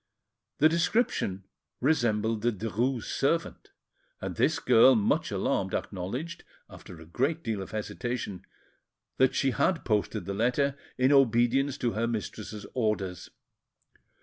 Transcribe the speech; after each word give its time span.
The 0.57 0.67
description 0.67 1.43
resembled 1.79 2.41
the 2.41 2.51
Derues' 2.51 3.03
servant; 3.03 3.69
and 4.19 4.35
this 4.35 4.57
girl, 4.57 4.95
much 4.95 5.29
alarmed, 5.29 5.75
acknowledged, 5.75 6.43
after 6.67 6.99
a 6.99 7.05
great 7.05 7.43
deal 7.43 7.61
of 7.61 7.69
hesitation, 7.69 8.43
that 9.17 9.35
she 9.35 9.51
had 9.51 9.85
posted 9.85 10.25
the 10.25 10.33
letter 10.33 10.75
in 10.97 11.11
obedience 11.11 11.77
to 11.77 11.91
her 11.91 12.07
mistress's 12.07 12.65
orders. 12.73 13.29